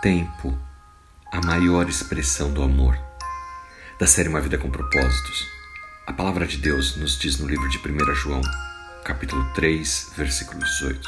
[0.00, 0.56] tempo,
[1.32, 2.96] a maior expressão do amor.
[3.98, 5.48] Da série Uma Vida com Propósitos,
[6.06, 8.40] a palavra de Deus nos diz no livro de 1 João,
[9.04, 11.00] capítulo 3, versículo 18.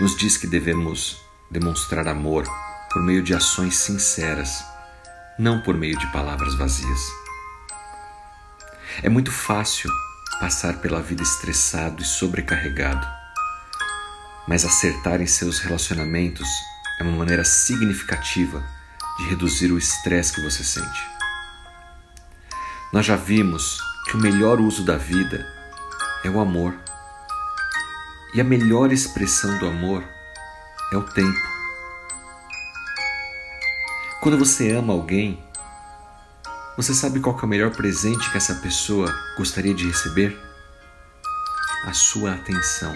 [0.00, 1.20] Nos diz que devemos
[1.50, 2.44] demonstrar amor
[2.90, 4.64] por meio de ações sinceras,
[5.38, 7.00] não por meio de palavras vazias.
[9.02, 9.90] É muito fácil
[10.40, 13.06] passar pela vida estressado e sobrecarregado,
[14.48, 16.48] mas acertar em seus relacionamentos
[16.98, 18.62] é uma maneira significativa
[19.18, 21.06] de reduzir o estresse que você sente.
[22.92, 25.46] Nós já vimos que o melhor uso da vida
[26.24, 26.74] é o amor.
[28.34, 30.04] E a melhor expressão do amor
[30.92, 31.52] é o tempo.
[34.20, 35.42] Quando você ama alguém,
[36.76, 40.38] você sabe qual é o melhor presente que essa pessoa gostaria de receber?
[41.86, 42.94] A sua atenção.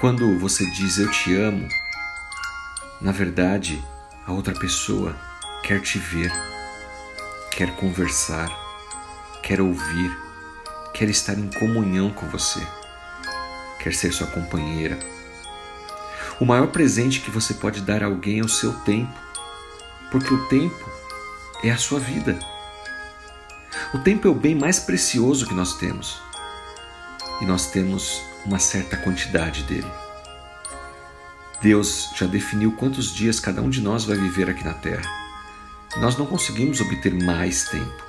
[0.00, 1.66] Quando você diz eu te amo,
[3.00, 3.84] na verdade,
[4.24, 5.16] a outra pessoa
[5.64, 6.30] quer te ver,
[7.50, 8.48] quer conversar,
[9.42, 10.16] quer ouvir,
[10.94, 12.64] quer estar em comunhão com você,
[13.80, 14.96] quer ser sua companheira.
[16.38, 19.18] O maior presente que você pode dar a alguém é o seu tempo,
[20.12, 20.88] porque o tempo
[21.64, 22.38] é a sua vida.
[23.92, 26.27] O tempo é o bem mais precioso que nós temos
[27.40, 29.90] e nós temos uma certa quantidade dele.
[31.60, 35.02] Deus já definiu quantos dias cada um de nós vai viver aqui na Terra.
[35.96, 38.04] Nós não conseguimos obter mais tempo.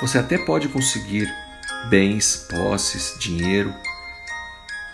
[0.00, 1.32] Você até pode conseguir
[1.88, 3.72] bens, posses, dinheiro,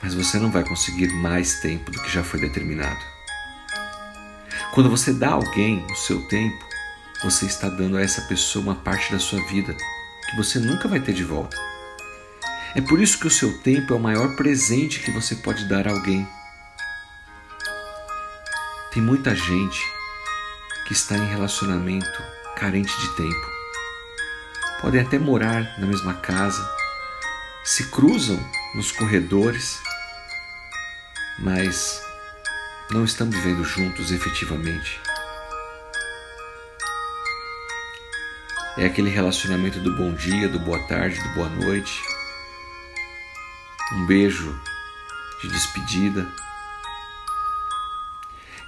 [0.03, 3.01] mas você não vai conseguir mais tempo do que já foi determinado.
[4.73, 6.65] Quando você dá a alguém o seu tempo,
[7.23, 9.75] você está dando a essa pessoa uma parte da sua vida
[10.31, 11.57] que você nunca vai ter de volta.
[12.75, 15.89] É por isso que o seu tempo é o maior presente que você pode dar
[15.89, 16.29] a alguém.
[18.93, 19.81] Tem muita gente
[20.87, 22.23] que está em relacionamento
[22.57, 23.47] carente de tempo.
[24.83, 26.63] Podem até morar na mesma casa,
[27.65, 28.39] se cruzam
[28.75, 29.81] nos corredores,
[31.39, 32.03] mas
[32.91, 35.01] não estão vivendo juntos efetivamente.
[38.77, 42.18] É aquele relacionamento do bom dia, do boa tarde, do boa noite
[43.93, 44.55] um beijo
[45.41, 46.27] de despedida.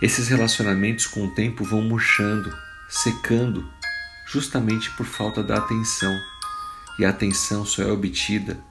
[0.01, 2.57] Esses relacionamentos com o tempo vão murchando,
[2.89, 3.69] secando,
[4.27, 6.17] justamente por falta da atenção.
[6.99, 8.63] E a atenção só é obtida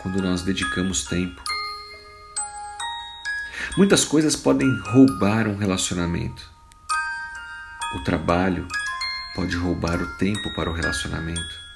[0.00, 1.42] quando nós dedicamos tempo.
[3.76, 6.48] Muitas coisas podem roubar um relacionamento.
[7.96, 8.66] O trabalho
[9.34, 11.69] pode roubar o tempo para o relacionamento.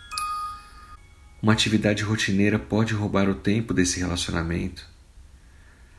[1.45, 4.89] Uma atividade rotineira pode roubar o tempo desse relacionamento.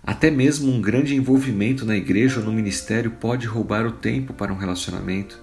[0.02, 4.52] Até mesmo um grande envolvimento na igreja ou no ministério pode roubar o tempo para
[4.52, 5.40] um relacionamento.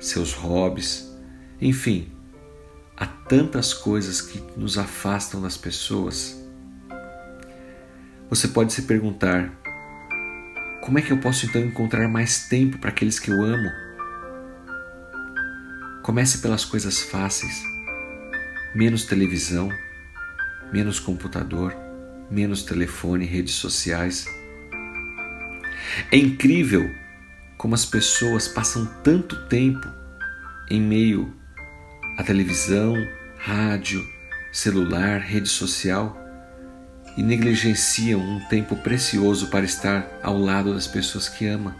[0.00, 1.16] Seus hobbies,
[1.60, 2.08] enfim,
[2.96, 6.36] há tantas coisas que nos afastam das pessoas.
[8.28, 9.48] Você pode se perguntar:
[10.82, 13.70] como é que eu posso então encontrar mais tempo para aqueles que eu amo?
[16.02, 17.73] Comece pelas coisas fáceis
[18.74, 19.70] menos televisão,
[20.72, 21.76] menos computador,
[22.30, 24.26] menos telefone, redes sociais.
[26.10, 26.90] É incrível
[27.56, 29.86] como as pessoas passam tanto tempo
[30.68, 31.32] em meio
[32.18, 32.94] à televisão,
[33.38, 34.04] rádio,
[34.52, 36.18] celular, rede social
[37.16, 41.76] e negligenciam um tempo precioso para estar ao lado das pessoas que ama.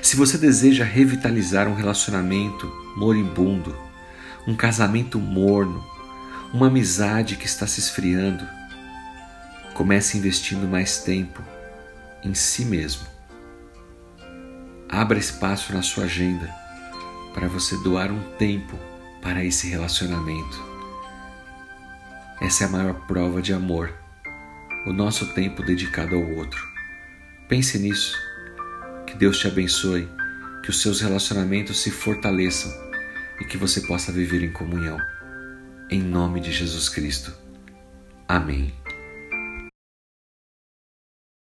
[0.00, 2.66] Se você deseja revitalizar um relacionamento
[2.96, 3.87] moribundo,
[4.48, 5.86] um casamento morno,
[6.54, 8.48] uma amizade que está se esfriando.
[9.74, 11.42] Comece investindo mais tempo
[12.24, 13.06] em si mesmo.
[14.88, 16.48] Abra espaço na sua agenda
[17.34, 18.74] para você doar um tempo
[19.20, 20.66] para esse relacionamento.
[22.40, 23.92] Essa é a maior prova de amor,
[24.86, 26.66] o nosso tempo dedicado ao outro.
[27.50, 28.16] Pense nisso.
[29.06, 30.08] Que Deus te abençoe,
[30.62, 32.87] que os seus relacionamentos se fortaleçam
[33.40, 34.98] e que você possa viver em comunhão.
[35.90, 37.32] Em nome de Jesus Cristo.
[38.26, 38.74] Amém.